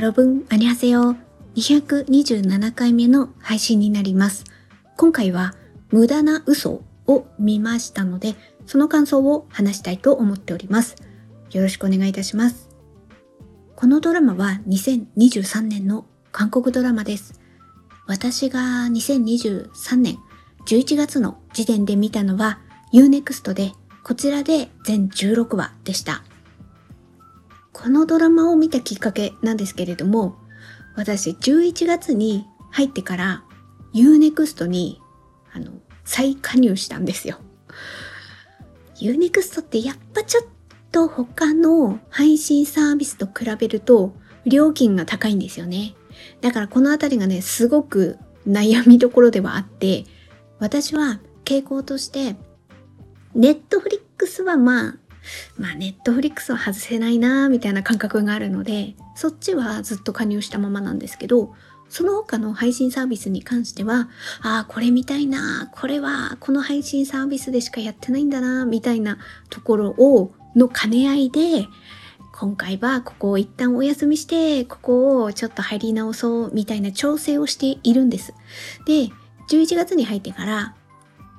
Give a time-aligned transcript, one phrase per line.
[0.00, 1.14] ロブン、アニハセヨ
[1.56, 4.44] 227回目の配信になります。
[4.96, 5.54] 今回は
[5.90, 8.34] 無駄な嘘を見ましたので、
[8.64, 10.96] その感想を話したいと思っております。
[11.50, 12.70] よろしくお願いいたします。
[13.76, 17.38] このドラマは2023年の韓国ドラマです。
[18.06, 20.18] 私が2023年
[20.66, 22.60] 11月の時点で見たのは
[22.94, 23.72] UNEXT で
[24.02, 26.24] こちらで全16話でした。
[27.72, 30.36] このドラマを見たきっかけなんですけれども、
[30.96, 33.44] 私11月に入ってから
[33.94, 35.00] Unext に
[35.52, 35.72] あの
[36.04, 37.38] 再加入したんですよ。
[39.00, 40.44] Unext ってやっぱちょっ
[40.92, 45.94] と他の配信サービスと比べると料金が高いんですよね。
[46.40, 50.04] だからこのあたりがね、すごく悩みどころではあって、
[50.58, 52.36] 私は傾向として、
[53.34, 54.96] ネットフリックスはまあ、
[55.58, 61.54] まあネットフリックスは外せないなみたいな感覚があるので、そっちはずっと加入したままなんですけど、
[61.90, 64.08] その他の配信サービスに関しては、
[64.42, 69.18] ああ、これ見たいな、これはこの配信サービスでしかやってないんだな、みたいな
[69.50, 71.66] ところを、の兼ね合いで、
[72.32, 78.34] 今回はここを一旦お休みして、ここをちょっと入り直そうみたいな調整をしているんです。
[78.86, 79.10] で、
[79.50, 80.76] 11月に入ってから、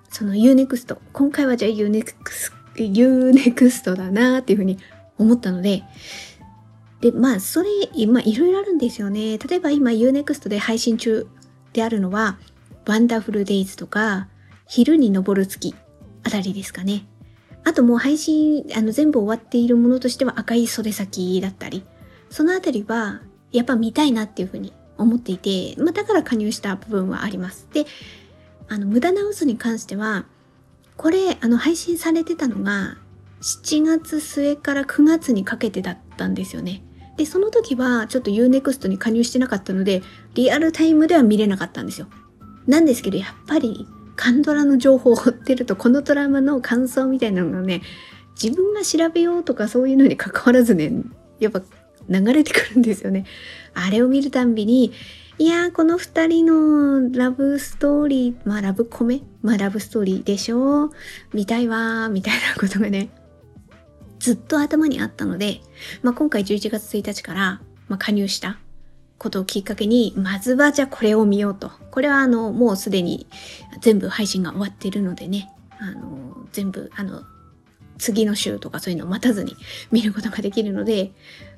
[0.09, 2.14] その Unext、今回はじゃあ Unext、
[2.76, 4.78] Unext だなっていうふうに
[5.18, 5.84] 思ったので、
[7.02, 7.70] で、まあ、それ、
[8.08, 9.38] まあ、いろいろあるんですよね。
[9.38, 11.28] 例えば今 Unext で配信中
[11.74, 12.38] であるのは、
[12.86, 14.28] ワンダフルデイズとか、
[14.68, 15.76] 昼に昇る月
[16.24, 17.06] あたりですかね。
[17.64, 21.84] あともう配信、あの全部終わっているものとしては赤い袖先だったり、
[22.30, 27.68] そのあたりはやっぱ見たいなっていうふうに思っていて、まあだから加入した部分はあります。
[27.74, 27.86] で、
[28.68, 30.26] あの無駄な嘘に関しては、
[31.02, 32.98] これ、あの配信されてたのが
[33.42, 36.84] 7月末から9月にかけてだったんですよね。
[37.18, 40.04] で、その時はちょっと Unext に加入してなかったので、
[40.36, 42.08] リアルタイムでは見れなかったんですよ。
[42.68, 47.81] なんですけど、やっぱりカンドラの情報を追ってるとこのドラマの感想みたいなのがね
[48.40, 50.92] 自分が調べようとかそういうのに関わらずね
[51.40, 51.64] やっぱ
[52.09, 53.25] 流れてくるんですよね。
[53.73, 54.91] あれを見るたんびに
[55.38, 60.91] いやーこの二人のラブストーリーまあラブコメまあラブストーリーでしょ
[61.34, 63.09] 見たいわーみたいなことがね
[64.22, 65.62] ずっと頭にあったので、
[66.03, 68.59] まあ、今回11月1日から、まあ、加入した
[69.18, 71.72] ことをきっかけに、まずはじゃあこれを見ようと。
[71.89, 73.25] これはあの、もうすでに
[73.81, 77.23] 全部配信が終わってるのでね、あの、全部、あの、
[77.97, 79.56] 次の週とかそういうのを待たずに
[79.91, 81.13] 見ることができるので、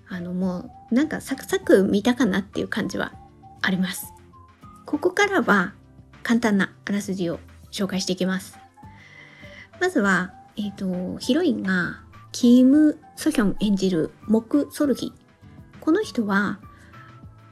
[0.10, 3.14] あの、もう、なんかサクサク見たかなっていう感じは
[3.62, 4.14] あります。
[4.86, 5.74] ここからは
[6.22, 7.40] 簡単なあらすじを
[7.72, 8.58] 紹介していきます。
[9.80, 15.14] まずは、えっ、と、ヒロインが、キム・ソヒョン演じるモク・ソルヒ。
[15.82, 16.60] この人は、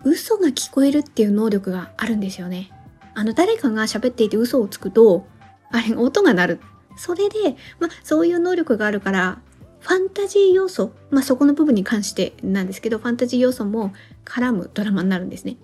[0.04, 2.72] 嘘が聞こえるっていう能力があるんですよね。
[3.14, 5.28] あの、誰かが喋っていて嘘をつくと、
[5.72, 6.60] あれ、音が鳴る。
[6.98, 9.42] それで、まあ、そういう能力があるから、
[9.82, 13.94] ファンタジー要素、まあ、そこの部分に関してなんですけど、ファンタジー要素も
[14.26, 15.58] 絡むドラマになるんですね。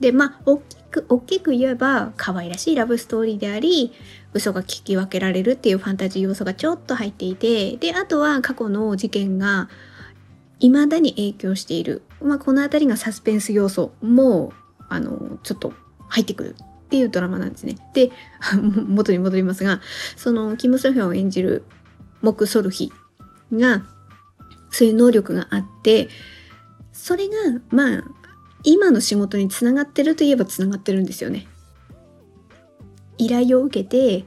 [0.00, 3.92] で、まあ、大きく、大きく言えば、可愛らしいラブストーリーであり、
[4.32, 9.68] 嘘が聞き分けられるっていうファンタジー要素がちょっと入っていて、で、あとは過去の事件が、
[10.58, 12.02] 未だに影響している。
[12.22, 14.52] まあ、このあたりがサスペンス要素も、
[14.88, 15.72] あの、ちょっと
[16.08, 17.76] 入ってくるっていうドラマなんですね。
[17.94, 18.10] で、
[18.88, 19.80] 元に戻りますが、
[20.16, 21.64] その、キム・ソヒョンを演じる
[22.20, 22.92] モク・ソルヒ
[23.52, 23.84] が、
[24.70, 26.08] そういう能力があって、
[26.92, 27.34] それが、
[27.70, 28.04] まあ、
[28.62, 31.46] 今の仕事につながってるといえばつながってるんですよね。
[33.18, 34.24] 依頼を受けて、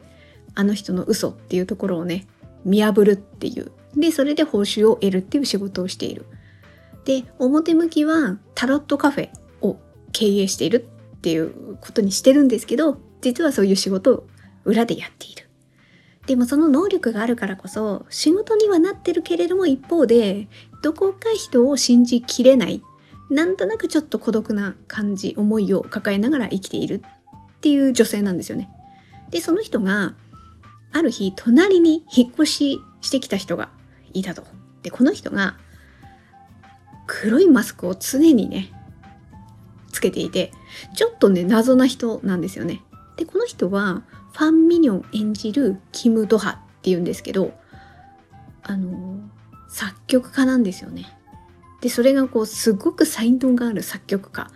[0.56, 2.28] あの人の嘘っていうところをね、
[2.66, 3.72] 見破るっていう。
[3.96, 6.26] で、それで報酬を得るっていう仕事をしている。
[7.06, 9.30] で、表向きはタロットカフェ
[9.62, 9.78] を
[10.12, 14.28] 経営しているっていうことにしてるんですけど、実はそういう仕事を
[14.66, 15.43] 裏でやっている。
[16.26, 20.48] でもその能力があるからこそ、仕事にはなってるけれども一方で、
[20.82, 22.82] どこか人を信じきれない。
[23.30, 27.02] なんとなくちょっと孤独な感じ、思いを抱えながら生きている
[27.58, 28.70] っていう女性なんですよね。
[29.32, 30.14] で、その人が、
[30.92, 33.70] ある日、隣に引っ越ししてきた人が
[34.14, 34.44] いたと。
[34.84, 35.58] で、この人が、
[37.08, 38.72] 黒いマスクを常にね、
[39.92, 40.52] つけていて、
[40.96, 42.82] ちょっとね、謎な人なんですよね。
[43.18, 44.04] で、この人は、
[44.34, 47.54] ファン・ミニョン演じるキム・ドハっていうんですけど、
[48.64, 49.20] あの、
[49.70, 51.06] 作曲家なんですよね。
[51.82, 54.50] で、それがこう、すごく才能がある作曲家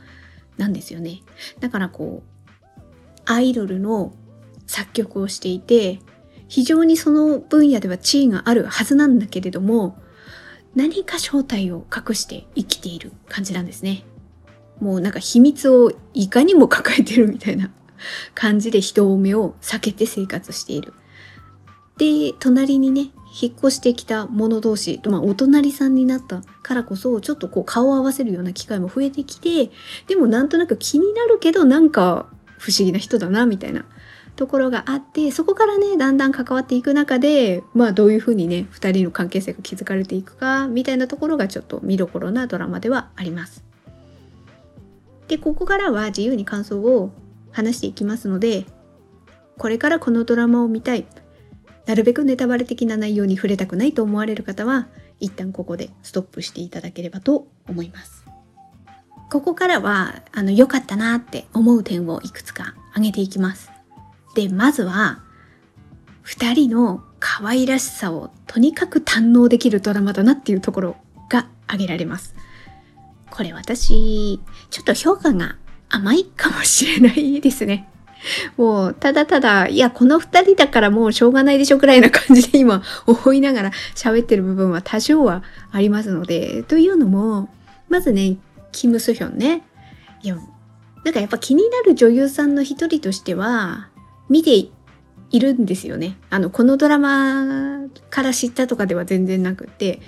[0.57, 1.21] なんですよね。
[1.59, 2.47] だからこう、
[3.25, 4.13] アイドルの
[4.65, 5.99] 作曲をしていて、
[6.47, 9.97] 非常にその分野では地位があるはずなんだけれども、
[10.75, 14.05] 何か正体を隠して生きている感じなんですね。
[14.79, 17.71] もうなんか秘密をいかにも抱えてるみたいな
[18.33, 20.93] 感じで人目を避けて生活している。
[21.97, 23.11] で、隣にね、
[23.41, 29.71] 引っ越してきた者同士、まあお隣さんになったからこそ、ちょっとこう顔を合わせるような機会も増えてきて、
[30.07, 32.27] でもなんとなく気になるけど、なんか
[32.57, 33.85] 不思議な人だな、みたいな
[34.37, 43.63] ところがあってそこからねだんだん関わっていく中でまあどういうふうにね2人の関係性が築かれていくかみたいなところがちょっと見どころなドラマではあります。
[45.27, 47.11] でここからは自由に感想を
[47.57, 48.65] 話していきますので
[49.57, 51.05] これからこのドラマを見たい
[51.85, 54.87] なるべくネタバレ的な内容に触れたくないと思われる方は
[55.19, 58.25] 一旦ここでストップしていただければと思います。
[59.29, 63.71] ここからはあの良かったなって思う点をいくつか挙げていきます。
[64.35, 65.23] で、まずは、
[66.21, 70.97] 二人の可愛らしさをとにかく堪能できるドラマだなっていうところ
[71.29, 72.35] が挙げられます。
[73.31, 74.39] これ私、
[74.69, 75.57] ちょっと評価が
[75.89, 77.89] 甘いかもしれないですね。
[78.57, 87.49] もう、ただただ、いや、この二人だからもうしょうがないでしょくらいな感じで今思いながら喋ってる部分は多少はありますので、というのも、
[87.89, 88.37] まずね、
[88.71, 89.63] キム・スヒョンね。
[90.23, 90.37] いや、
[91.03, 93.89] なんかやっぱ気になる女優さんの一人としては、
[94.29, 94.69] 見て
[95.29, 96.17] いるんですよね。
[96.29, 100.01] あの、このドラマから知ったとかでは全然なくて、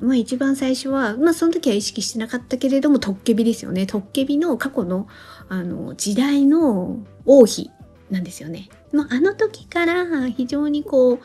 [0.00, 3.86] まあ一番最初は、まあその時は意識してなかったけれども、トッケビですよね。
[3.86, 5.06] トッケビの過去の、
[5.48, 7.70] あの、時代の王妃
[8.10, 8.68] なんですよね。
[8.92, 11.20] まああの時から非常にこう、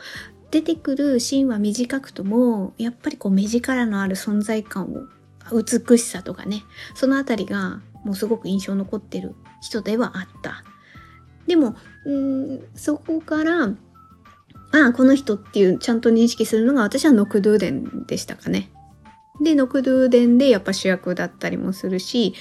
[0.52, 5.08] 出てくるシーンは短くとも、やっぱりこう目力のある存在感を、
[5.54, 6.64] 美しさとかね、
[6.96, 10.64] そのあたりがもうすごく印象残ってる人ではあった。
[11.48, 11.76] でも、
[12.06, 13.70] うんそこから
[14.76, 18.70] ああこの人っていうちゃんと認識するのが私はノクドゥーデンでしたかね。
[19.42, 22.34] でノクドゥーデンでやっぱ主役だったりもするし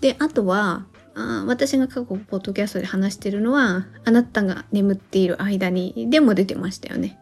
[0.00, 7.18] であとはあ私が過去ポッドキャストで話してるのはあなたが眠っている間にでも出てましたよね。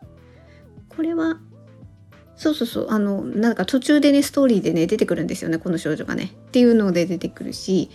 [0.88, 1.38] これは
[2.36, 2.86] そうそうそう。
[2.90, 6.32] あの、なんか途中でね、ストーリーでね、出てくるんですよね、この少女がね。
[6.48, 7.88] っていうので出てくるし、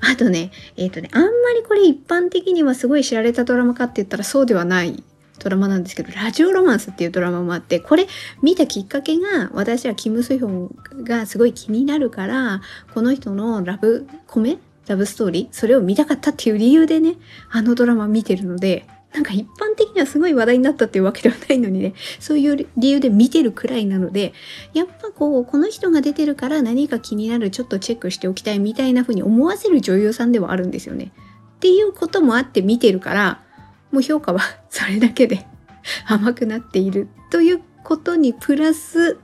[0.00, 5.02] あとね、えっ、ー、とね、あんまりこれ一般的にはすごい知られたドラマかって言ったらそうではない
[5.38, 8.06] ドラマなんですけど、ラジオロマンスっていうドラマもあって、これ
[8.42, 12.60] 見たきっかけが、私はキム・スヒョンがすごい気になるから、
[12.94, 17.16] この人のラブコメラブストーリーそれを見たかったっていう理由でね、
[17.50, 24.32] あのドラマ見てるので、なんか一般的にはすごい話題になったっていうわけではないのにね、そういう理由で見てるくらいなので、
[24.74, 31.12] やっぱこう、この人が出てるから何か気になる、ちょっとチェックしておきたいみたいな風に思わせる女優さんではあるんですよね。
[31.56, 33.42] っていうこともあって見てるから、
[33.90, 34.40] もう評価は
[34.70, 35.46] それだけで
[36.06, 39.14] 甘くなっているということにプラス、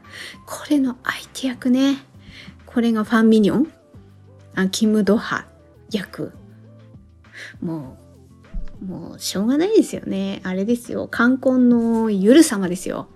[0.47, 1.99] これの相手役ね。
[2.67, 3.73] これがファンミニョン
[4.55, 5.47] あキム・ドハ
[5.91, 6.33] 役。
[7.61, 8.05] もう
[8.85, 10.41] もうしょうがないですよね。
[10.45, 11.09] あれですよ。
[11.11, 13.09] 冠婚のゆる様ですよ。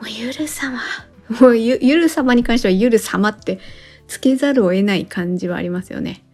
[0.00, 0.80] もうゆる様。
[1.40, 3.58] もうゆゆる様に関してはゆる様って
[4.06, 6.24] つけざるを得ない感じはありますよね。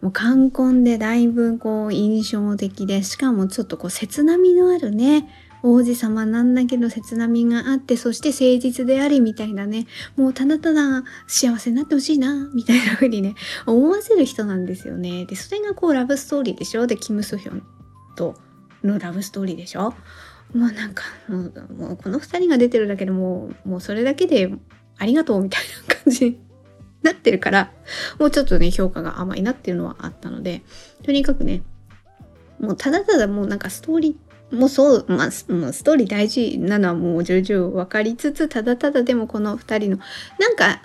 [0.00, 5.28] もう冠婚でだいぶこう印象的で、しかもちょっとこう切なみのあるね、
[5.62, 9.86] 王子様なんだけど切なみがあって、そして誠実でありみたいなね、
[10.16, 13.34] もうただただ幸せになってほしいな、みたいな風にね、
[13.66, 15.26] 思わせる人なんですよね。
[15.26, 16.86] で、それがこうラブストーリーでしょ？
[16.86, 17.62] で、キム・ソヒョン
[18.16, 18.36] と
[18.82, 19.94] のラブストーリーでしょ？
[20.54, 21.52] もうなんかもう
[22.02, 24.50] この2人が出てるだけでもうもうそれだけで
[24.98, 26.40] ありがとうみたいな感じ
[27.02, 27.70] なってるから
[28.18, 30.62] もうちょっとね評価が甘いなっていうのはあったので
[31.02, 31.62] とにかくね
[32.58, 39.98] もうただただもうなんかストーリーもうそう、まあ、ストーリー大事なのはもう重々分かりつつ、ただただでもこの2人の、
[40.38, 40.82] なんか、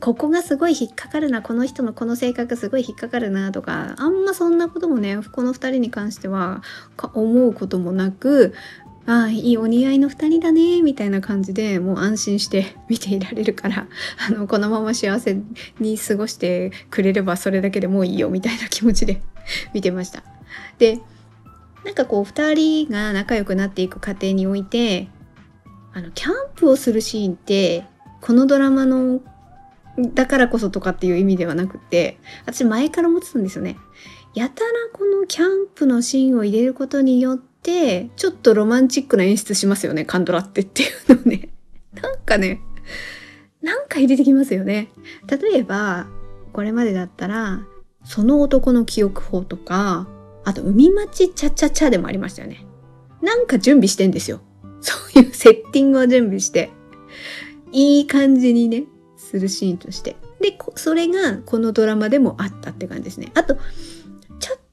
[0.00, 6.62] ここがすごい引っかかるな、この人のこの性格すごい引っかかるなとか、あんまそんなこともね、この2人に関しては
[7.14, 8.52] 思うこともなく、
[9.06, 13.86] ああ、いいお似合いの2人だね、みたいな感じでもう安心して 見ていられるから、
[14.28, 15.40] あの、このまま幸せ
[15.78, 19.22] に過ごしてくれればそれだけでもういいよ、みたいな気持ちで
[19.72, 20.22] 見てました。
[20.78, 21.00] で、
[21.86, 25.08] なんかこう2人が仲良くなっていく過程において
[25.94, 27.84] あのキャンプをするシーンって
[28.20, 29.20] このドラマの
[29.96, 33.76] だからこそとかっていう意味ではなくて私前から思ってたんですよね。
[34.34, 37.45] やたらこのキャンプのシーンを入れることによって
[38.16, 41.48] ちょっとロマンチックな演出しますよねカンドラってっていうのね。
[42.00, 42.60] なんかね
[43.62, 44.88] なんか入れてきますよね。
[45.28, 46.06] 例えば
[46.52, 47.66] これまでだったら
[48.04, 50.08] その男の記憶法とか
[50.46, 52.64] あと、海町チャチャチャでもありましたよね。
[53.20, 54.40] なんか準備してんですよ。
[54.80, 56.70] そういうセッティングを準備して、
[57.72, 58.84] いい感じにね、
[59.16, 60.14] するシーンとして。
[60.40, 63.32] で、それがこのドラマでもあったって感じですね。
[63.34, 63.58] あと、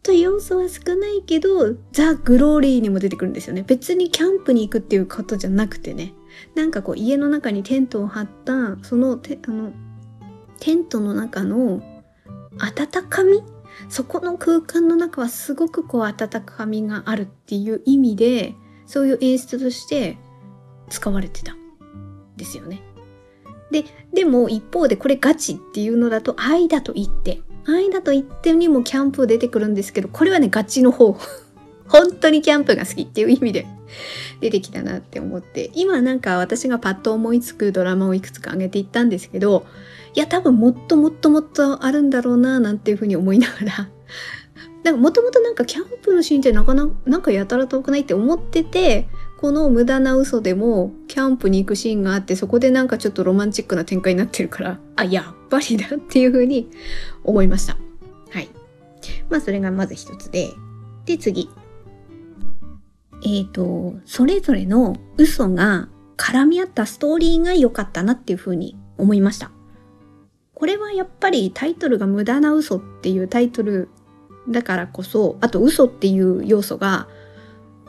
[0.03, 3.63] と要素は少ないけど、ザ・グローリーにも出てくるんですよね。
[3.65, 6.13] 別にキャンプに行くっていうことじゃなくてね。
[6.55, 9.71] なんかこう家の中にテントを張った、そのテあの
[10.59, 11.81] テントの中の
[12.59, 13.41] 温かみ？
[13.89, 18.55] そこの空間の中はすごくこう温かみがあるっていう意味で、
[18.85, 20.17] そういう演出として
[20.89, 21.55] 使われてた。
[22.35, 22.81] ですよね。
[23.71, 31.17] で、でも一方でこれガチっていうのだと愛だと言って、愛だと言ってにもキャンプ出てくるんですけど、これはね、ガチの方。
[31.87, 33.67] 本当にキャンプが好きっていう意味で
[34.41, 39.65] 出てきたなって思って、今なんか私がパッと思いつくドラマをいくつか挙げていったんですけど、
[40.15, 43.89] いや多分もっともっともっとあるんだろうななんていうふうに思いながら
[44.83, 49.07] なんかもともとなんかキャンプのシーンってなかなかなんかやたら遠くないって思ってて
[49.39, 56.69] この無駄な嘘でもキャンプに行くシーンがあってそこでなんかちょっとロマンチックな展開になってるからあいやぱりだっていうふうに
[57.23, 57.77] 思いました。
[58.31, 58.49] はい。
[59.29, 60.49] まあそれがまず一つで。
[61.05, 61.49] で次。
[63.25, 69.51] えっ、ー、とそれぞれの嘘が絡み合ったストーリーが良かったなっていうふうに思いました。
[70.53, 73.89] これはやっぱりタイトルが無駄な嘘っていうタイトル
[74.49, 77.07] だからこそあと嘘っていう要素が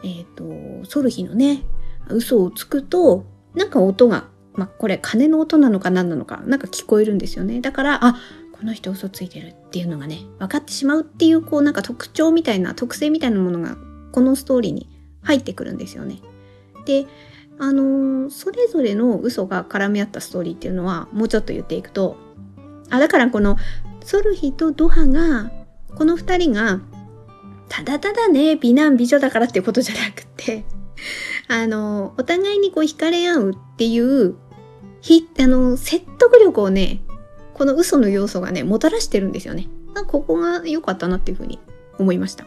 [0.05, 1.63] えっ、ー、と、ソルヒのね、
[2.11, 7.61] 嘘をつくと、なんか音が、まあ、これ鐘の音なのか何なのか、なんか聞こえるんですよね。
[7.61, 8.17] だから、あ、
[8.53, 13.77] この人嘘ついてるっていうのがね、分かってしまうっていう、こうなんか特徴みたいな、特性みたいなものが、
[14.13, 14.89] このストーリーに
[15.23, 16.21] 入ってくるんですよね。
[16.87, 17.07] で、
[17.59, 22.17] あのー、それぞれの嘘が絡み合ったストーリーっていうのは、もうちょっと言っていくと、
[22.91, 23.57] あ、だからこの、
[24.05, 25.51] ソルヒとドハが、
[25.97, 26.81] この二人が
[27.69, 30.65] ただただね、美男美女だからっていうことじゃなくて、
[31.49, 34.37] あの、お互いにこう惹かれ合うっていう、
[35.05, 37.03] ひ、あの、説得力をね、
[37.53, 39.69] この嘘の要素がね、もたらしてるんですよね。
[40.07, 41.59] ここが良かったなっていうふうに
[41.99, 42.47] 思いました。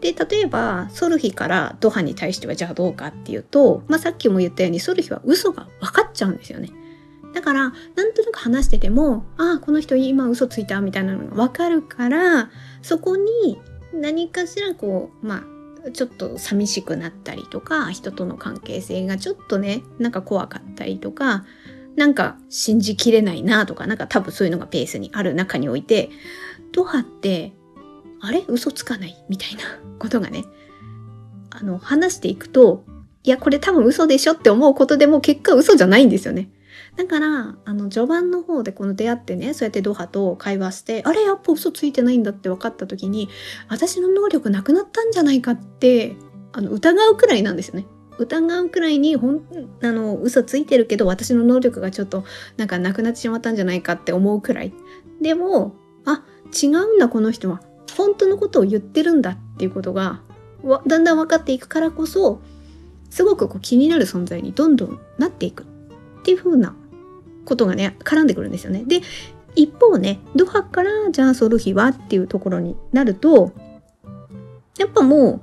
[0.00, 6.70] で、例えば、ソルヒからドハに対してはじゃあどうかっていうと、まあ、さっきも言ったように、ソルヒは嘘が分かっちゃうんですよね。
[7.34, 7.60] だから、
[7.96, 12.48] なんとなく話してても、ああ、この人今嘘ついたみたいなのが分かるから、
[12.80, 13.58] そこに
[13.92, 15.55] 何かしらこうまあ
[15.92, 21.44] ちょっと寂しくなったりとか人との関係性がちょっとねなんか怖かったりとか
[21.96, 26.10] なんか信じきれないなとかなんか多分そういうのがペースにある中において
[26.72, 27.52] ドハって
[28.20, 28.44] あれ？
[28.48, 29.16] 嘘つかない？
[29.28, 29.62] みたいな
[29.98, 30.44] ことがね
[31.50, 32.84] あの話していくと
[33.22, 36.50] いやこれ多分嘘でしょって思うことでも結果嘘じゃないんですよね。
[36.96, 43.28] だから、あの、序盤の方でこの出会ってね、そうやってドハと会話して、あれやっぱ嘘ついてないんだって分かった時に、
[43.68, 46.16] 私の能力なくなったんじゃないかって、
[46.52, 47.86] あの、疑うくらいなんですよね。
[48.18, 49.42] 疑うくらいにほん
[49.82, 52.24] あの嘘ついてるけど私の能力がちょっと
[52.56, 54.72] なんかなくなってしまったんじゃないかって思うくらい。
[55.20, 57.60] でもあ違うんだこの人は。
[57.96, 60.20] 本当のことを言ってるんだっていうことが
[60.86, 62.40] だんだん分かっていくからこそ
[63.08, 65.66] すごくこう気になる存在にどんどんなっていく。
[66.26, 66.74] っていう風な
[67.44, 68.82] ことがね絡んでくるんですよね。
[68.84, 69.00] で
[69.54, 73.52] 一方ねドハからじゃあソルヒはっていうところになると
[74.76, 75.40] やっぱもう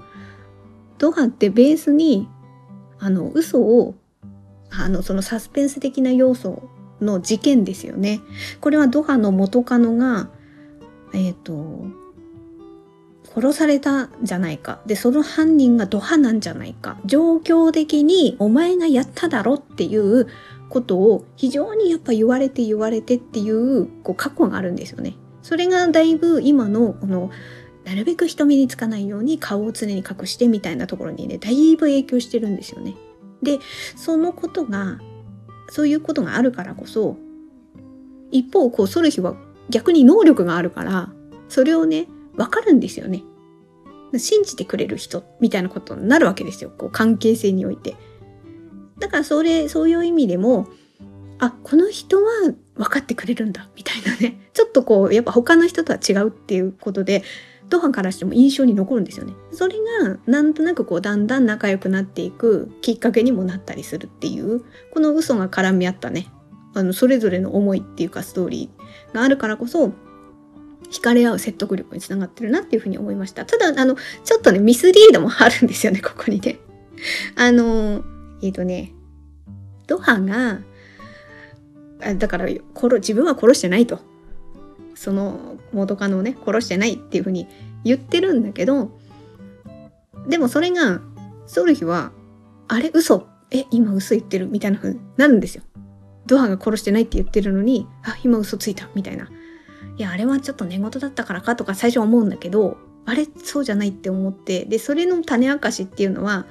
[0.98, 2.28] ドハってベースに
[3.00, 3.96] あの嘘を
[4.72, 6.68] あのそのサスペンス的な要素
[7.00, 8.20] の事件ですよね。
[8.60, 10.28] これはドハの元カノが
[11.14, 12.04] えっ、ー、と
[13.34, 14.82] 殺されたんじゃないか。
[14.86, 16.98] で、その犯人がドハなんじゃないか。
[17.06, 20.28] 状況的にお前がやっただろっていう
[20.74, 25.16] ことを非常にやっぱ言われて言われてっていうこう過去があるんですよね。
[25.44, 27.30] それがだいぶ今のこの
[27.86, 32.96] なるべく人目につかないように顔を常に隠してみたいなところにねだいぶ影響してるんですよね。
[33.44, 33.60] で
[33.96, 35.00] そのことが
[35.70, 37.18] そういうことがあるからこそ
[38.32, 39.36] 一方こうソルヒは
[39.70, 41.14] 逆に能力があるから
[41.50, 43.24] それをね分かるんですよね。
[44.18, 47.96] 信じてくれる人みたいなことになるわけですよこう関係性において。
[49.00, 50.68] だからそれ、そういう意味でも、
[51.40, 54.40] あ、この人は分かってくれるんだ、みたいなね。
[54.54, 57.24] ちょっとこう、やっぱ他の人とは違うっていうことで、
[57.70, 59.34] ドハからしても印象に残るんですよね。
[59.52, 66.28] それが、なんとなくこう、だんだん仲良くなっていくきっかけにもなったりするっていう、この嘘が絡み合ったね、
[66.76, 69.92] あの、それぞれの思いっていうかストーリーがあるからこそ、
[70.92, 73.46] 惹かれ合う説得力につながってるなっていうふうに思いました。
[73.46, 76.60] ただ、あの、ちょっとね、ミスリードもあるんですよね、ここにね。
[77.36, 78.04] あの、
[78.44, 78.94] えっ、ー、とね、
[79.88, 80.60] ドハが、
[82.18, 84.00] だから殺自分は殺してないと。
[84.96, 87.48] その元カノをね、殺してないっていうふうに
[87.84, 88.92] 言ってるんだけど、
[90.28, 91.02] でもそれが、
[91.48, 92.12] ソルヒは、
[92.68, 93.28] あれ嘘。
[93.52, 94.48] え、今嘘言ってる。
[94.48, 95.64] みたいな風になるんですよ。
[96.26, 98.90] ドハが殺してないって言ってるのにあ今嘘ついた。
[98.96, 99.30] みたいな。
[99.98, 101.56] いやあれはちょっと寝言だったからか？
[101.56, 104.66] とか最初は思うんだけどあれそうじゃないって思って。
[104.66, 106.46] でそれの種明かしっていうのは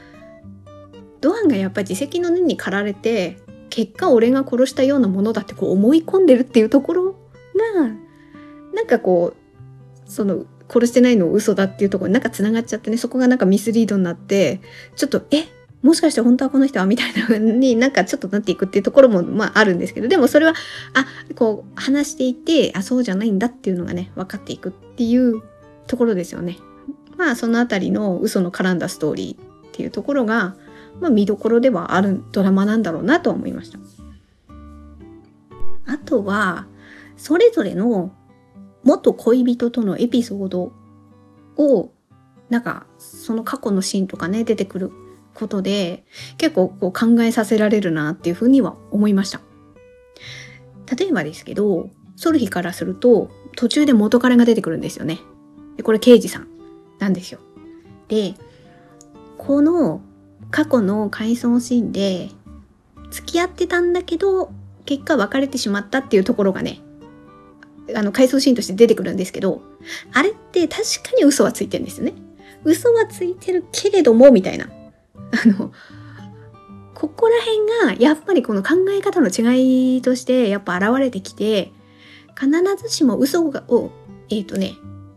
[1.23, 3.39] ドアンがやっぱり自責の念に駆られて
[3.71, 7.19] 結果俺が殺したようなものだってこう思い込んでるっていうところが
[8.75, 14.61] なんかこうその殺してないの嘘だっていうところになんかつながっちゃってねそこがなんかミスリードになって
[14.97, 15.45] ちょっとえ
[15.83, 20.55] もしかして本当はこの人はみたいな風に なんかちょっとなっていくっていうところもまああるんですけどでもそれは
[20.95, 25.43] あこう話していてあそうじゃないんだっていうのがね分かっていくっていう
[25.87, 26.59] ところですよね。
[27.17, 30.57] まあそのあたりの嘘の絡んだストーリーっていうところが、
[31.01, 33.79] まあ、見どころではあるドラマなんだろうなと思いました。
[35.87, 36.67] あとは
[37.17, 38.13] それぞれの
[38.85, 40.73] 元恋人とのエピソード
[41.57, 41.93] を
[42.49, 44.93] なんかその過去のシーンとかね出てくる
[45.35, 46.05] ことで
[46.37, 49.41] 結構こう考えさせられるなっていうふうには思いました。
[50.97, 55.21] 例えばですけど、ソルヒからすると途中で元彼が出てくるんですよね。
[55.77, 56.49] で、これ刑事さん
[56.99, 57.41] なんですよ。
[58.09, 58.35] で、
[59.39, 60.03] この
[60.53, 62.29] 過去の回想シーンで
[63.11, 64.53] 付き合ってたんだけど
[64.85, 66.81] 結果別れてしまったっていうところがね、
[67.95, 69.63] あの回想シーンとして出てくるんですけど、
[70.13, 72.15] あれって確かに嘘はついてるんですよね。
[72.65, 74.67] 嘘はついてるけれども、みたいな。
[74.67, 75.73] あの、
[76.95, 81.73] ここら辺がやっぱりこの考え方の違いとしてやっぱ現れてきて、
[82.39, 83.91] 必ずしも嘘を、
[84.31, 84.75] えっ、ー、とね、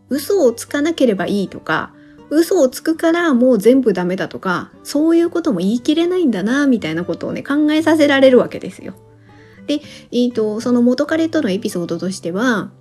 [0.10, 1.94] 嘘をつかなければいいとか、
[2.29, 8.94] 嘘をつくからもう全部ダメだとか、そういうことも言い切れないんだな、みたいなことをね、考えさせられるわけですよ。
[9.67, 12.72] で、えっ、ー、と、その元彼とのエピソードとしては、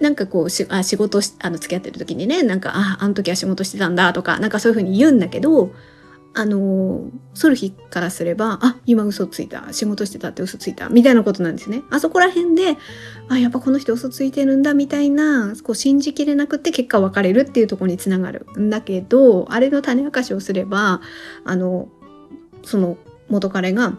[0.00, 5.70] なんかこうしあ仕事あの付き合ってる時にねなんかああの時は仕事してたんだとかなんかそういうふうに言うんだけど
[6.36, 12.76] あのソルヒからすればあ今嘘ついた仕事してたって嘘ついたみたいなことなんですねあそこら辺で
[13.28, 21.00] あやっぱこの人嘘ついてるんだみたいなこう信じきれなくて結果別れるっていうとこにつながるんだけどあれの種明かしをすれば
[21.44, 21.88] あの
[22.64, 23.96] その元彼が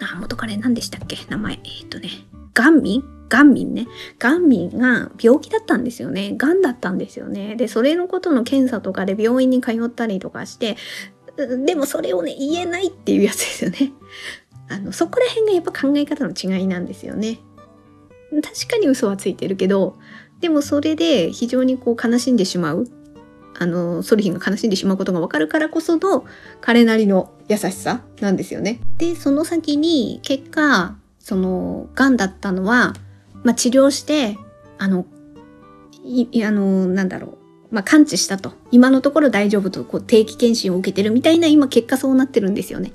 [0.00, 1.16] あ元彼何でしたっけ？
[1.28, 2.10] 名前え、っとね
[2.52, 2.98] ガンミ？
[2.98, 3.88] ンガンミンね。
[4.18, 6.34] ガンミンが病気だったんですよね。
[6.36, 7.56] ガンだったんですよね。
[7.56, 10.76] で、それのことの検査とかで病院に通ったりとかして、
[11.36, 13.92] でもそれをね、言えないっていうやつですよね。
[14.68, 17.40] あの、そこら辺がやっぱ考え方の違いなんですよね。
[18.30, 19.96] 確かに嘘はついてるけど、
[20.40, 22.88] でもそれで非常にこう悲しんでしまう。
[23.56, 26.24] あの、ソルヒンが悲しんでしまうことがわかるからこその
[26.60, 28.80] 彼なりの優しさなんですよね。
[28.98, 32.94] で、その先に結果、その、癌だったのは、
[33.44, 34.36] まあ、治療して、
[34.78, 35.06] あの、
[36.04, 37.43] い、あの、なんだろう。
[37.74, 38.52] まあ、完治したと。
[38.70, 42.92] 今のところ大丈夫と、こう、定期検診を受けてるみたいな、今結果そうなってるんですよね。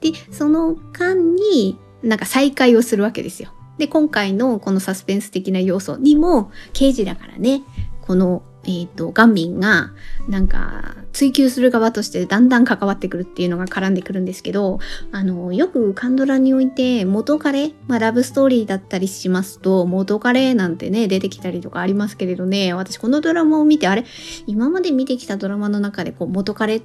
[0.00, 3.52] で、その間に、なんか再会をするわけですよ。
[3.78, 7.62] で、今回のこのサスペンス的な要素にも、刑事だからね、
[8.02, 9.92] このえっ、ー、と、ガンミンが、
[10.28, 14.80] なんか、追求する側としてだんだん関わってくるっていうのが絡んでくるんですけど、
[15.12, 24.04] あの、よくカンドラにおいて、元彼、まあ、ラブストーリーだったりしますと、元彼なんてね、出てきたりとかありますけれどね、私このドラマを見て、あれ、
[24.46, 26.82] 今まで見てきたドラマの中で、こう、元彼っ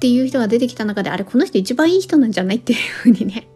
[0.00, 3.48] ていう人が出てきた中で、あれ、この人一番いい人なんじゃないっていうふうにね、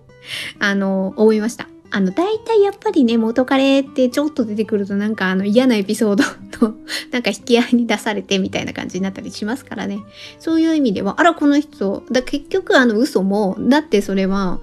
[0.59, 1.69] あの、思いました。
[1.93, 6.25] あの、大体やっぱりね、元彼ってちょっと出てくるとなんかあの嫌なエピソード
[6.57, 6.75] と
[7.11, 9.99] なんか引き合いに出されてみたいな感じになったりしますからね。
[10.39, 14.61] そういう意味では、あら、この人、だ結局あの嘘も、だってそれは、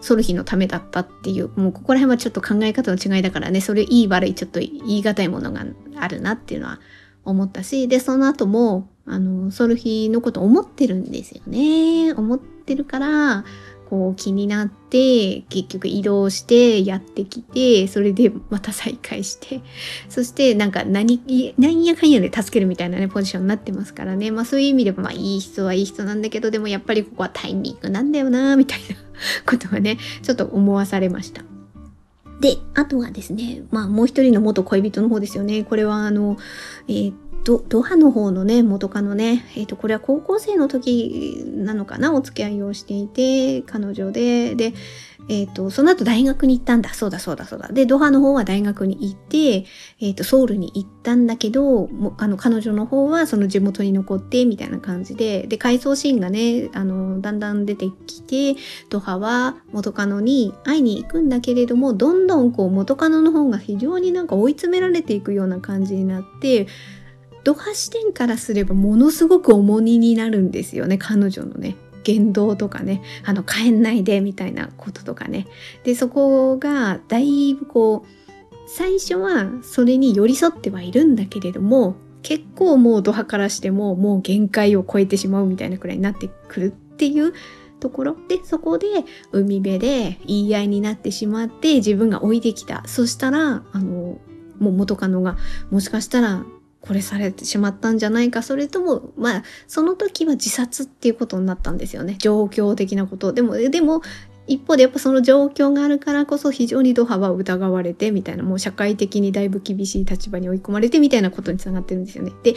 [0.00, 5.64] ソルヒのためだったっていう、もうここら辺はちょっと考え方の違いだからね、それいい悪いちょっと言い難いものが
[5.96, 6.80] あるなっていうのは
[7.24, 12.12] 思ったし、で、その後も、あの、ソルヒのこと思ってるんですよね。
[12.12, 13.44] 思ってるから、
[13.88, 19.60] こう気になって結局移動してやってきてそれでまた再会して
[20.08, 21.20] そしてなんか何
[21.58, 28.96] 何やかんやで助けるみたいなねポジションになってますからねまあそういう意味でもまあいい人はいい人なんだけどでもやっぱりここはタイミングなんだよな みたいな
[29.46, 31.44] ことはねちょっと思わされました。
[32.40, 35.64] で、あとはですね、まあもう一人の元恋人の方ですよね。
[35.64, 36.36] これはあの、
[36.86, 37.12] えー、
[37.44, 44.74] ドドハの方のね元カノね、えーと、これは高校生の時なのかなお付き合いをしていて彼女でで、
[45.28, 46.92] えーと、その後大学に行ったんだ。
[46.94, 47.68] そうだそうだそうだ。
[47.68, 49.64] でドハの方は大学に行って、
[50.00, 55.46] えーと、ソウルに行ったんだけどもあの彼女の方はその地元に残ってみたいな感じで。
[55.46, 58.56] で回想シーンがねあのだんだん出てきて
[58.90, 66.66] ドハは元カノに会いに行くんだけれどもどんどんこう元カノの方が非常になんか追い詰められていくような感じになって
[67.46, 70.98] ドハ視点からすればものすごく重荷になるんですよね。
[70.98, 75.46] 彼女のね言動とかねあの帰んないでみたいなこととかね。
[75.84, 87.32] でそこがだいぶこう最初はそれに寄り添ってはいるんだけれども結構もうドハからしてももう限界を超えてしまうみたいなくらいになってくるっていう
[87.78, 88.16] ところ。
[88.26, 88.88] でそこで
[89.30, 92.82] 海辺で言い合いになってしまって自分が置いてきた。
[92.86, 94.18] そしたらあの
[94.58, 95.36] もう元カノが
[95.70, 96.44] もしかしたら
[96.86, 98.42] これされてしまったんじゃないか。
[98.42, 102.16] それともまあその時は自殺っていうことになったんですよね。
[102.18, 103.32] 状況的なこと。
[103.32, 104.02] でもでも
[104.46, 108.44] 一方でやっぱその状況があるからこそ非常にドハは疑われてみたいな。
[108.44, 112.32] もう社会的にだいぶ厳しい立場に追い込まれてみたいなことにつながってるんですよね。
[112.42, 112.54] で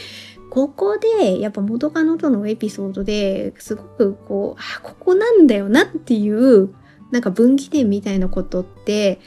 [0.49, 6.73] ここでやっぱ元カノとのエピソードですごくこうあここなんだよなっていう
[7.11, 9.19] なんか分岐点みたいなことって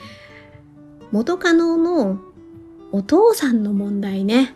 [1.13, 2.21] 元カノの
[2.91, 4.55] お父さんの問題ね。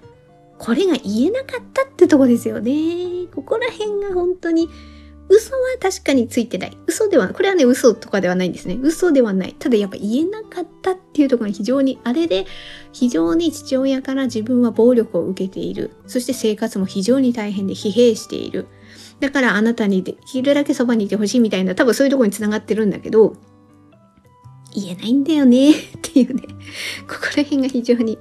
[0.59, 3.27] これが言えなかったってとこですよね。
[3.35, 4.69] ここら辺が本当に
[5.29, 6.79] 嘘は確かについてない。
[6.87, 8.79] 嘘では、これはね、嘘とかではないんですね。
[8.81, 9.57] 嘘ではない。
[9.59, 12.47] ただやっぱ言えなかったっていうところが非常に、あれで
[12.93, 15.91] 非常に父親から自分は暴力を受けている。
[16.07, 18.67] そして生活も非常に大変で疲弊している。
[19.19, 23.35] だからあなたにできるだけそばにいてほしいみたいな、多分そういうところに繋がってるんだけど、
[24.75, 26.43] 言えないんだよねっていうね。
[27.09, 28.19] ここら辺が非常に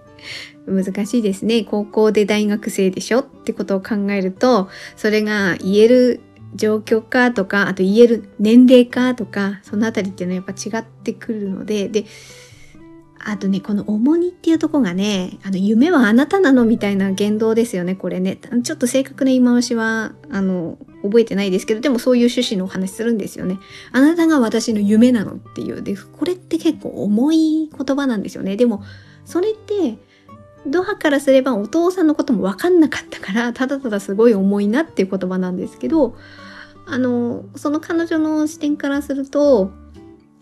[0.68, 1.64] 難しいですね。
[1.64, 6.22] 高校で大学生でしょってことを考えると、それが言える
[6.56, 12.06] 状況かとか、あと言える年齢かとか、そのあたりっていうのはやっぱ違ってくるので、で、
[13.28, 18.38] あとね、この重荷っていうとこがね、あの、夢はあなたなのみたいな言動ですよね、これね。
[18.64, 23.58] ちょっと正確な言い回しは、あの、覚えてないですけど、でもそういう趣旨のお話するんですよね。
[23.92, 25.82] あなたが私の夢なのっていう。
[25.82, 28.58] で、これって結構重い言葉なんですよね。
[28.58, 28.84] でも、
[29.26, 29.98] それって、
[30.68, 36.16] ドハからすればお父さんのことも分かんなかったからただただすごい重いなっていう言葉なんですけど
[36.88, 39.72] あのその彼女の視点からすると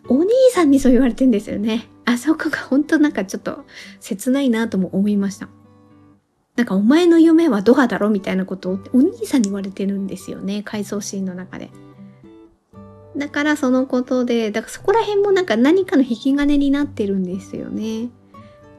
[0.07, 1.87] お兄さんにそう言われてんですよね。
[2.05, 3.63] あそこが本当なんかちょっと
[4.01, 5.47] 切ないなとも思いました。
[6.57, 11.71] なんかお前の夢はドハだろみたいなことをお兄さんに言われてるんですよね回想シーンの中で。
[13.15, 18.09] だからそのことでだからそこら辺もなんか何かの引き金になってるんですよね。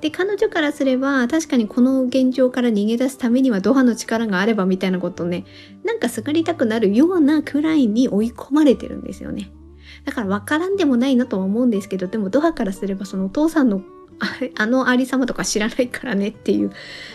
[0.05, 5.47] で彼女からすれば確かにこの現状から逃げ出すためにはドハの力があればみたいなことをね。
[5.83, 9.51] なんかすがりたくなるようなくらいに追い込まれてるんですよね。
[10.05, 13.81] だから分からんでもないなとは思うんですけどでもドハからすればそのお父さんの
[14.59, 16.71] あのありさまとか知らないからねっていう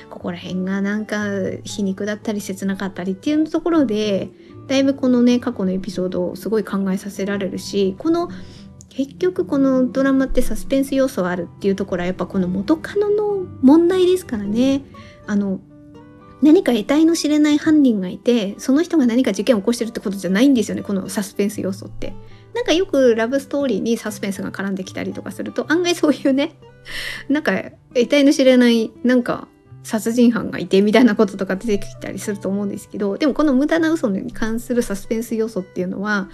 [0.09, 1.25] ここら辺がなんか
[1.63, 4.31] 皮肉だったり切なかったりっていうところで
[4.67, 8.29] だいぶこのね過去のエピソードをすごい考えさせられるしこの
[8.89, 14.83] 結局このドラマってサスペンス要素あるっていうところはやっぱこの元カノの問題ですからね。
[15.27, 15.59] あの
[16.41, 22.13] 何か得体の知れない犯人がいてその人が何か事件を起こしてるってことじゃないんですよねこのサスペンス要素って。
[22.53, 26.55] なんかよくラブストーリーにサスペンスが絡んできたりとかすると案外そういうね
[27.29, 29.47] なんか得体の知れないなんか
[29.83, 36.29] 殺人犯がいてみたいなこととか出てきたりすると思うんですけどでもこの無駄な嘘に関するサスペンス要素っていうのは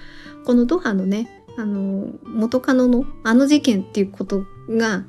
[0.46, 5.06] このドハのねあの元カノのあの事件っていうことが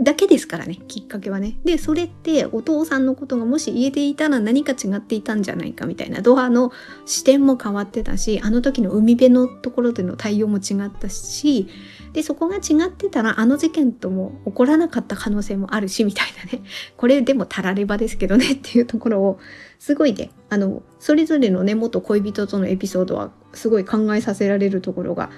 [0.00, 1.58] だけですからねきっかけはね。
[1.64, 6.70] でそれってお父さんのことがもし言えていたら何か違っていたんじゃないかみたいなドアの
[7.04, 11.66] 視点も変わってたしあの時の海辺のところでの対応も違ったし
[12.12, 16.62] でそこが違ってたらあの事件とも起こらなかった可能性もあるしみたいなね
[16.96, 19.38] これでもたらればですけどねっていうところを
[19.80, 25.30] すごいねあのそれぞれのね元恋人とのエピソードはすごい考えさせられるところが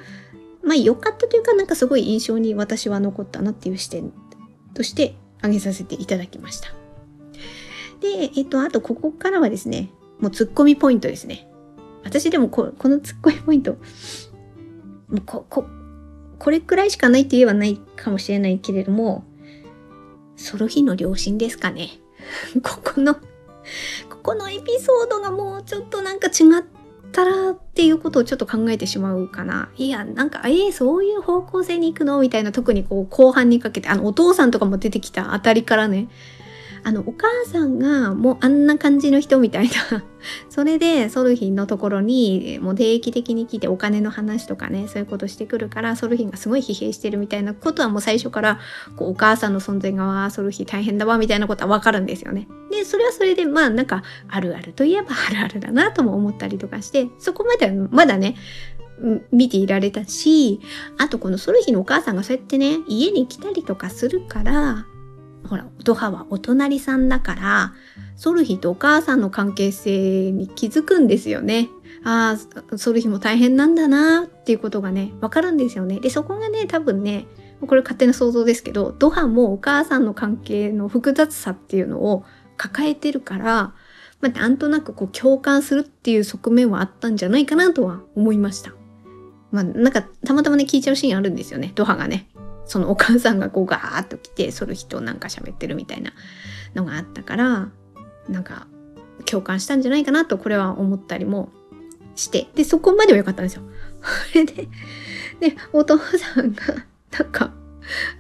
[0.62, 4.12] まあ良かったというかなんかすごい印象に私は残ったなっていう視点
[4.75, 6.68] として挙げさせていただきました。
[8.01, 11.49] で、えっと、あとここからはですね、もうツッコミポイントですね。
[12.03, 13.79] 私でもここのツッコミポイント、も
[15.18, 15.64] うこ、こ、
[16.38, 19.25] これくらいしかないって言えばないかもしれないけれども、
[20.37, 21.90] その日の両親ですかね。
[22.62, 23.20] ここの、こ
[24.23, 26.64] このエピソードがもうちょっとなんか違っ
[27.11, 29.70] たらっていうことをちょっと考えてしまうかな。
[29.77, 32.20] いや、なんか、えー、そういう方向性に行くの？
[32.20, 36.09] みたいな、特にこう、後半にかけて、あの、お父さんとかも出てきたあたりからね、
[36.84, 40.04] あの、お母さんがもうあんな感じの人みたいな
[40.48, 48.60] それで、ソルヒンのところに、もう定期的に来てお金の話とかね、そういうことしてくるから、ソルヒンがすごい疲弊してるみたいなことはもう最初から、
[48.96, 52.48] こう、お母さんの存在が、わソルヒ大変だわ、みたいなことはわかるんですよね。
[52.70, 58.36] で、それはそれで、まあなんか、あるあるといえば あるあるだなとも思ったりとかして、そこまではまだね、
[59.32, 60.60] 見ていられたし、
[60.98, 64.86] あとこのソルヒのお母さんがそうやってね、家に来たりとかするから、
[65.48, 67.72] ほら、ドハはお隣さんだから、
[68.16, 71.68] ソルヒとお母さんの関係性に気づくんですよね。
[72.05, 72.37] あ
[72.72, 76.00] あ、ソルヒも大変なんだなっていうことがね、わかるんですよね。
[76.00, 77.26] で、そこがね、多分ね、
[77.66, 82.24] これ勝手な想像ですけど、ドハもお母さんの関係の複雑さっていうのを
[82.57, 83.74] 抱えてるから、
[84.20, 88.72] まあ、なんとなくこう共感するっていう側面はあったんじゃないかなとは思いました。
[89.50, 92.29] まあ、なんかたまたまね聞いちゃうシーンあるんですよね、ドハがね。
[92.70, 96.12] そのお母さんがこうガーッと来て、その人なんか喋ってるみたいな
[96.76, 97.68] のがあったから、
[98.28, 98.68] なんか
[99.26, 101.48] 共感したんじゃないかなとこれは思ったりも
[102.14, 103.62] して、で、そこまでは良かったんですよ。
[104.30, 104.68] それで、
[105.40, 106.62] で、お父さんが、
[107.18, 107.52] なんか、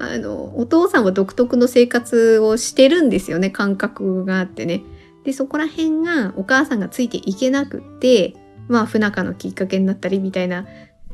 [0.00, 4.82] あの、お父さんは独特の生活をしてるんですよね、感覚があってね。
[5.22, 8.34] で、そこら辺がお母さんがついていけなくって、
[8.66, 10.66] まあ不仲のきっかけになったりみたいな。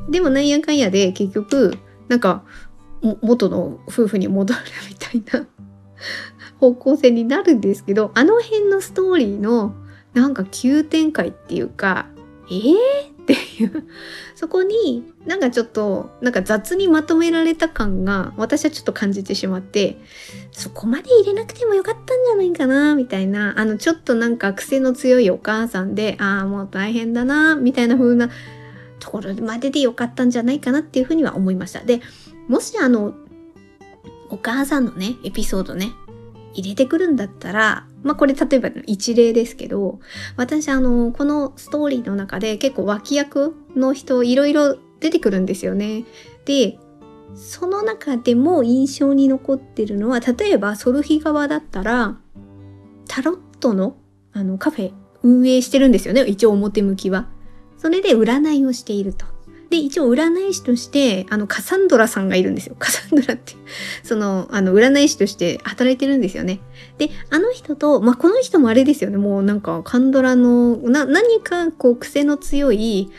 [0.09, 1.77] でもなんやかんやで結局、
[2.09, 2.44] なんか
[3.22, 5.46] 元の夫婦に戻るみたいな
[6.59, 9.74] 方向性になるんですけど、あの辺のストーリーの
[10.14, 12.06] なんか急展開っていうか、
[12.48, 12.74] えー、
[13.11, 13.88] っていう
[14.37, 19.98] そこになんかちょっとなんか雑にまとめられた感が私はちょっと感じてしまって
[20.52, 28.30] そこまで入れなくてもよかったんじゃないかなみたいなあのちょっとなんか癖の強いお母さんでああもう大変だなみたいな風な
[29.00, 31.80] ところまででよかったんじゃないかなっていうふうには思いました。
[31.80, 32.00] で
[32.48, 33.14] もしあの
[34.30, 35.92] お母さんのねエピソードね
[36.56, 40.00] 入れてくるんだったら、まあこれ例えば一例ですけど、
[40.37, 46.04] 私あの、このストーリーの中で結構脇役の人いろいろ出てくるんですよね。
[46.46, 46.78] で、
[47.35, 52.16] その中でも印象に残ってるのは、例えばソルヒ側だったら、
[53.06, 53.96] タロットの
[54.32, 56.22] あのカフェ運営してるんですよね。
[56.22, 57.28] 一応表向きは。
[57.76, 59.26] それで占いをしていると。
[59.70, 62.76] で、一応占い師として、あの、カサンドラさんがいるんですよ。
[62.79, 63.55] カサンドラって、
[64.02, 66.61] その、あの、占い師として働いてるんですよね。
[66.98, 69.16] で、あの人と、まあ、この人もあれですよね。
[69.16, 73.11] もうなんか、カンドラの、な、何かこう、癖の強い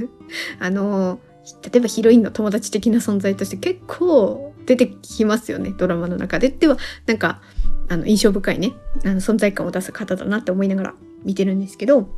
[0.60, 1.18] あの、
[1.62, 5.72] 例えばヒロインの友達的な存在として結構出てきますよね。
[5.76, 6.50] ドラマの中で。
[6.50, 7.40] では、なんか、
[7.88, 12.08] あの、印象深いね、あの、存在感を出す方だなって思いながら見てるんですけど、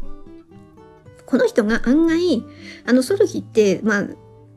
[1.28, 2.42] この人が案外、
[2.86, 4.04] あのソルヒって、まあ、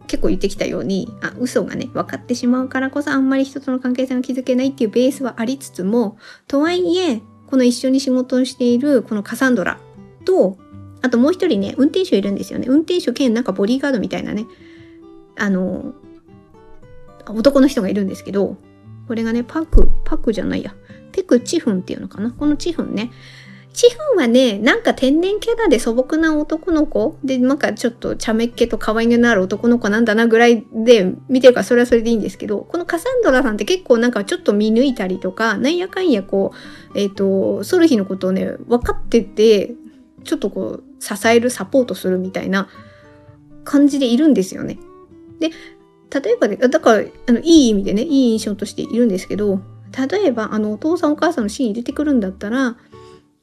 [0.07, 9.79] 結構言ってきたように、あ、嘘がね、分かってしまうからこそあんまり人との関係性が築けないっていうベースはありつつも、とはいえ、この一緒に仕事をしているこのカサンドラ
[10.23, 10.57] と、
[11.01, 12.67] あともう一人ね、運転手いるんですよね。
[12.69, 14.45] 運転手兼なんかボディーガードみたいなね、
[15.37, 15.93] あの、
[17.27, 18.55] 男の人がいるんですけど、
[19.09, 20.73] これがね、パク、パクじゃないや。
[21.11, 23.11] ペクチフンっていうのかなこのチフンね。
[23.73, 36.51] チフンはね、なんか天然キャラで素朴な男の子で、なんかちょっと茶目っ気と可愛げのある男の子なんだなぐらいで見てるからそれはそれでいいんですけど、このカサンドラさんって結構なんかちょっと見抜いたりとか、なんやかんやこ
[36.93, 39.73] う、えっ、ー、と、ソルヒのことをね、分かってて、
[40.25, 42.67] ちょっとこう、支える、サポートするみたいな
[43.63, 44.77] 感じでいるんですよね。
[45.39, 45.49] で、
[46.21, 49.61] 例えばね、だから、あの、いい意味でね、いい印象としているんですけど、
[50.09, 52.75] 例えば、あの、お父さんお母さんのシーン入れてくるんだったら、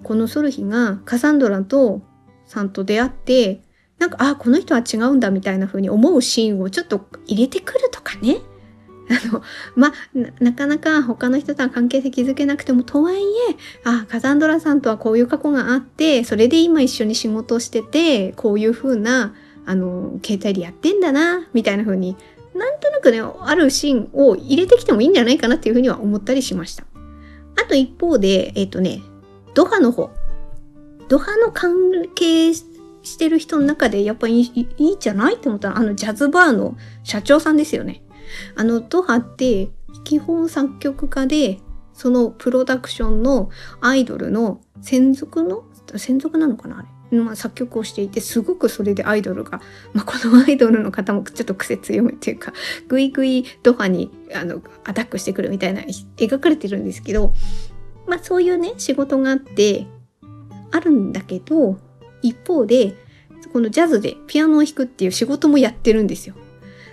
[0.02, 2.02] このソルヒがカサンドラと
[2.46, 3.61] さんと出会って
[3.98, 8.38] なんかあこの人は違うんだみたいな風に思うシーンをちょっと入れてくるとかね
[9.11, 9.42] あの
[9.74, 9.92] ま
[10.38, 19.34] なかなか他の人とは関係性築けなくてもとはいえあカサンドラさんとはこういう過去があってそれで今一緒に仕事をしててこういう風な
[19.66, 22.16] あの携帯でやってんだなみたいな風に
[22.54, 26.84] なんとなくねあるシーンを入れてきてもいいんじゃないかなっていう風には思ったりしました。
[27.56, 29.02] あと一方でえっ、ー、とね
[29.54, 30.11] ドハの方。
[31.08, 31.74] ドハの関
[32.14, 35.37] 係してる人の中でやっぱいいいいじゃない？
[35.37, 38.02] って思ったら、あのジャズバーの社長さんですよね。
[38.56, 39.70] あのドハって
[40.04, 41.61] 基本作曲家で、
[41.94, 45.64] そのプロダクションのアイドルの専属の
[45.96, 46.88] 専属なのかなあれ？
[47.11, 49.62] まあ、作曲をしていてすごくそれでアイドルが、
[49.94, 52.52] まあ、このアイドルの方もちょっと癖強いっていうか
[52.87, 55.80] グイグイドハにあのアタックしてくるみたいな
[56.18, 57.32] 描かれてるんですけど
[58.08, 59.86] まあそういうね、仕事があって、
[60.70, 61.78] あるんだけど、
[62.22, 62.94] 一方で、
[63.52, 66.34] このジャズでピアノを弾くっていう仕事もやってるんですよ。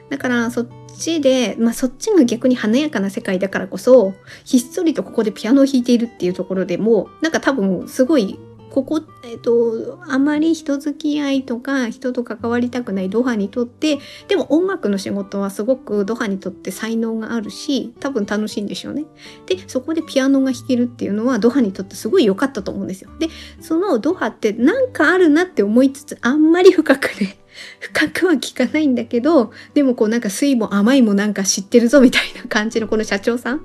[0.10, 8.39] だからそっちで、まあそっちが逆に華やかな世界だからこそ、ひっそりとここでピアノを弾いているっていうところでも、なんか多分すごい
[8.76, 19.06] ここ、えっと、あまり人付き合いとか人と関わりたくないドハにとって、でも音楽の仕事はすごくドハにとって才能があるし、多分楽しいんでしょうね。
[19.46, 23.12] で、そこでピアノが弾けるっていうのはドハにとってすごい良かったと思うんですよ。
[23.18, 23.30] で、
[23.62, 27.38] そのドハってなんかあるなって思いつつ、あんまり深くね、
[27.80, 33.62] 深くは聞かないんだけど、でもこうなんか酸いも甘いもなんか知ってるぞみたいな感じのこの社長さん。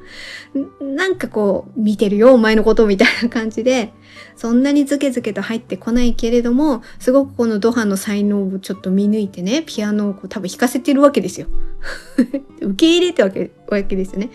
[0.80, 3.92] なんかこう、見てるよ、お前のことみたいな感じで、
[4.36, 11.46] そんなにズケズケと入ってこないけれども、すごくこのドハの才能をちょっと見抜いてね、ピアノをこう多分弾かせてるわけですよ。
[12.60, 14.30] 受け入れてわけわけですね。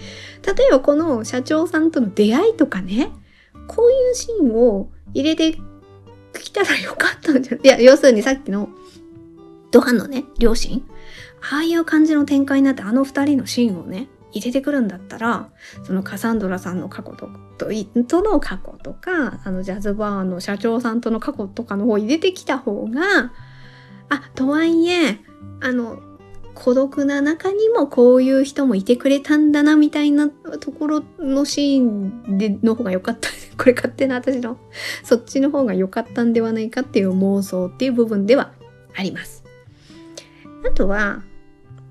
[0.45, 3.11] 例えばこの社長さんとの出会いとかね、
[3.67, 5.57] こういうシーンを入れて
[6.39, 7.61] きたらよかったんじゃない？
[7.63, 8.69] いや、要するにさっきの
[9.75, 10.81] ドハのね、両親
[11.51, 15.49] ああいう感じの展開になってあの二人のシーンをね、入れてくるんだったら、
[15.83, 17.69] そのカサンドラさんの過去とと
[18.07, 23.33] との過去とか、あのジャズバーの社長さんとの過去とかの方入れてきた方が、
[24.07, 25.19] あ、とはいえ、
[25.59, 25.99] あの、
[26.53, 33.27] 孤独な中にもこういう人もいてくれたんだなみたいなところのシーンでの方が良かった。
[33.57, 34.57] これ勝手な私の
[35.03, 38.53] そっちの方が良かったんではないかっていう妄想っていう部分では
[38.95, 39.44] あります。
[40.65, 41.23] あとは、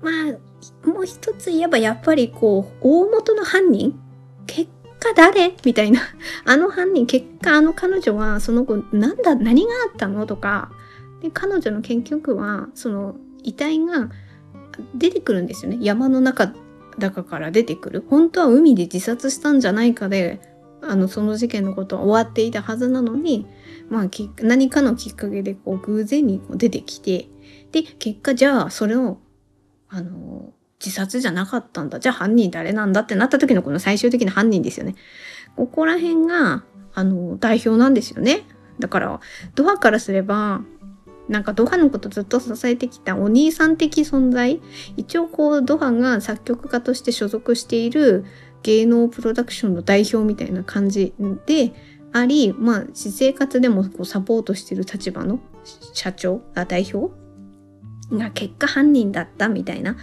[0.01, 3.99] まあ、もう一つ言えばやっぱりこう、大元の犯人？
[4.47, 5.55] 結果誰？
[5.63, 6.01] みたいな。
[6.45, 10.25] あの犯人、結果あの彼女はその後なんだ、何があったの？
[10.25, 10.71] とか、
[11.21, 14.09] で彼女の結局はその遺体が
[14.93, 15.77] 出てくるんですよね。
[15.81, 16.53] 山の中
[16.99, 18.03] だから出てくる。
[18.09, 20.41] 本当は海で自殺したんじゃないかで
[20.81, 23.47] あのその事件のことは終わっていたはずなのに、
[23.89, 24.09] まあ、
[24.41, 27.27] 何かのきっかけでこう偶然に出てきて
[27.71, 29.19] で結果じゃあそれを
[29.89, 34.95] あの自殺じゃなかったんだじゃあ犯人誰なんだってなった時のこの最終的な犯人ですよね。
[35.55, 38.43] ここら辺があの代表なんですよね。
[38.79, 39.19] だから
[39.55, 40.61] ドアからすれば
[41.27, 44.61] なんかドハのことずっと支えてきたお兄さん的存在
[44.95, 48.25] 一応こうドハが作曲家として所属している
[48.63, 51.13] 芸能プロダクションの代表みたいな感じ
[51.45, 51.73] で
[52.13, 55.39] ありまあ私生活でもこうサポートしてる立場の
[55.93, 57.13] 社長あ代表
[58.11, 59.97] が結果犯人だったみたいな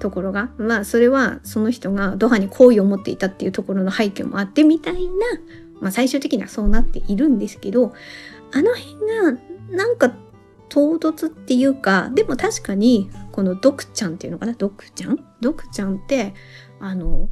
[0.00, 5.00] ところがまあそれはその人がドハに好意を持っていたっていうところの背景もあってみたいな、
[5.80, 7.92] まあ、最終的にはそうなっているんですけど
[8.52, 8.94] あの辺
[9.32, 9.40] が
[9.70, 10.14] なんか
[10.68, 14.52] 唐突っていうかでも確かにこのドクちゃんっていうのかな？
[14.52, 15.18] ドクちゃん？
[15.40, 16.34] ドクちゃんって
[16.78, 17.28] あの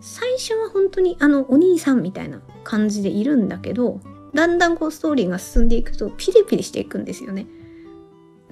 [0.00, 4.00] 最初は本当にあのお兄さんみたいな感じでいるんだけど
[4.34, 7.46] だんだんこうストーリーが進んでいくとピリピリしていくんですよね。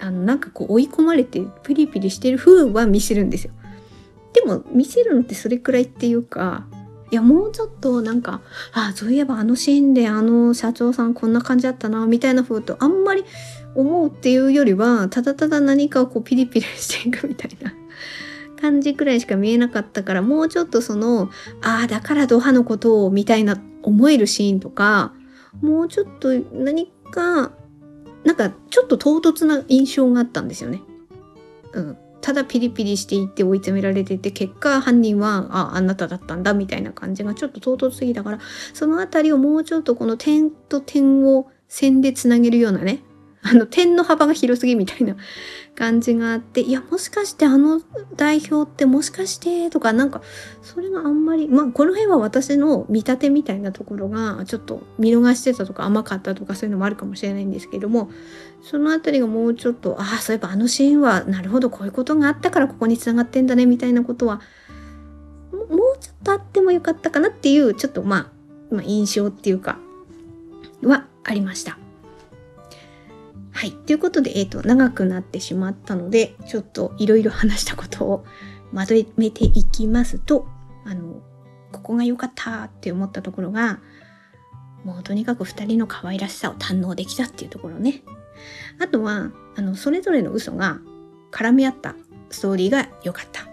[0.03, 3.53] あのなんかこう追い込まれてピリピリしてる風は見せるんですよ。
[4.33, 6.67] でも見せるのってそれくらいっていうか
[7.13, 8.41] いやもうちょっとなんか
[8.73, 13.25] あそういえばあのシーンであの社長さんこんな感じだったなみたいな風とあんまり
[13.75, 17.73] 思うっていうよりはただただ何かをこうピリピリしていくみたいな
[18.61, 21.31] 感じくらいしか見えなかったからもうちょっとその
[21.63, 25.13] ああだからドハのことをみたいな思えるシーンとか
[25.61, 27.53] もうちょっと何か
[28.25, 30.81] なんかちょっと唐突な印象があったんですよね。
[31.73, 38.39] うん、ただピリピリしていって追い詰められてて結果犯人はああなただったんだみたいな感じがちょっと唐突すぎたから
[38.75, 43.03] その辺りをもうちょっとこの点と点を線でつなげるようなね
[43.45, 45.17] あの点の幅が広すぎみたいな
[45.75, 47.81] 感じがあっていやもしかしてあの
[48.15, 50.23] 代表ってもしかしてとかなんか
[50.63, 58.11] それがあんまりまあこの辺は私の見立てみたいなところがちょっと見逃してたとか甘かったとかそういうのもあるかもしれないんですけども
[58.63, 64.41] その辺りがもうちょっとああそういえばあのシーンはなるほどこういうことがあったからここにつながってんだねみたいなことは
[65.53, 68.17] もうちょっとあってもよかったかなっていうちょっとま
[68.71, 69.79] あ、まあ、印象っていうか
[70.83, 71.82] はありました。
[73.53, 73.73] はい。
[73.73, 78.25] ということで、えっ、ー、と、長くなってしまったので、ちょっといろいろ話したことを
[78.73, 80.47] まとめていきますと、
[80.85, 81.23] あの、
[81.71, 83.81] ここが良かったって思ったところが、
[84.85, 88.03] もうとにかく2人の可愛らしさを堪能できたっていうところね。
[88.81, 90.81] あとは、あの、それぞれの嘘が
[91.31, 91.95] 絡み合った
[92.31, 93.47] ストーリーが良かった。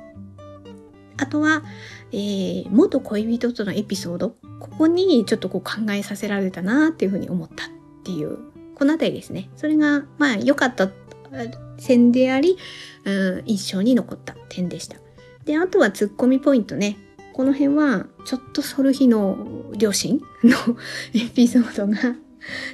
[1.18, 1.64] あとは、
[2.12, 7.68] えー、元恋人とのエピソード、ここにちょっとこう考えさせられたなっていうふうに思ったっ
[8.04, 8.38] ていう
[8.80, 9.50] この辺りですね。
[9.58, 10.88] それが、まあ、良かった
[11.78, 12.58] 点であり、
[13.04, 14.96] うん、印象に残った点でした。
[15.44, 16.98] で、あとはツッコミポイントね。
[17.34, 19.38] この辺は、ちょっとソルヒの
[19.78, 20.56] 両親の
[21.14, 22.16] エピソードが、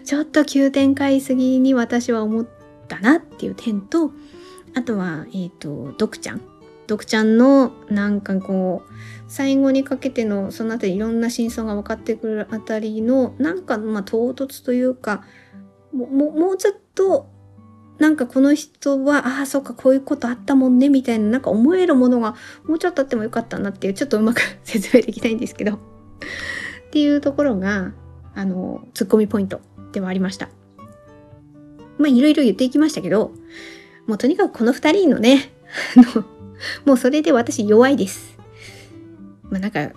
[0.04, 2.48] ちょっと急展開すぎに私は思っ
[2.88, 4.12] たなっていう点と、
[4.76, 6.42] あとは、えっ、ー、と、ドクちゃん。
[6.86, 8.92] ドクちゃんの、なんかこう、
[9.28, 15.24] 最後にかけての、そのあたりいろんな真相が分かってくるあたりの、なんか、まあ、唐突というか、
[15.96, 17.28] ももうちょっと
[17.98, 22.36] なんかこの人はああそうかこういうことあったもんねみたいななんか思えるものが
[22.66, 25.80] もうちょっとあってもよかったなっていうちょっとうまく説明できないんですけど っ
[26.92, 27.94] ていうところが
[28.34, 29.62] あのツッコミポイント
[29.94, 30.50] ではありました。
[31.98, 33.32] まあいろいろ言っていきましたけど
[34.08, 35.52] もうとにかくこの二人のね、
[36.86, 38.38] もうそれで私弱いです。
[39.44, 39.92] まあなんか、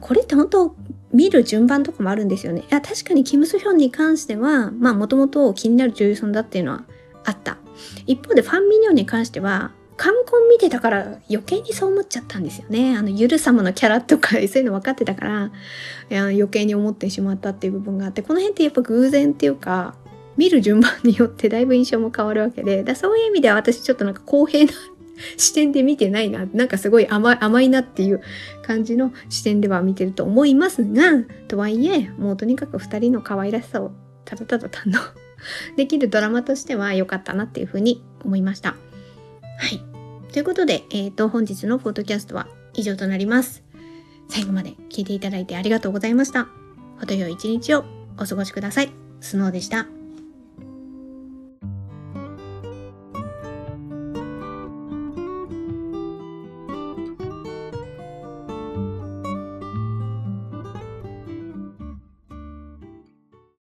[0.00, 0.74] これって本当
[1.12, 2.60] 見る順番とかもあるんですよね。
[2.60, 6.84] いや、確かにキム・ソヒョンに関しては、まあもともと気になる女優さんだっていうのは
[7.24, 7.58] あった。
[8.06, 12.96] 一方でファン・ミニョンに関しては、観光見てたから余計にそう思っちゃったんですよね。
[12.96, 15.50] あの、ゆるさまのキャラとか そういうの分かってたから、
[16.10, 19.94] 余計に思ってしまったっていう部分があって、この辺ってやっぱ偶然っていうか、
[20.36, 24.72] 見る順番によってだいぶ印象も変わるわけで、だそういう意味では私ちょっとなんか公平な
[25.36, 28.20] 視点で見てないな、なんかすごい甘い甘いなっていう
[28.62, 33.92] 感じの視点では見てると思いますが、とはいえ、もうとにかく2人の可愛らしさを
[34.24, 34.98] ただただ堪能
[35.76, 38.70] できるドラマとしては良かったなっていうふうに思いました。
[38.70, 38.76] は
[39.68, 39.82] い。
[40.32, 43.62] ということで、えっ、ー、と、本日のポッドキャストは以上となります。
[44.28, 46.48] 最後まで聞いていただいてありがとうございました。
[46.98, 47.84] 程よい一日を
[48.18, 48.90] お過ごしください。
[49.20, 49.95] スノーでした。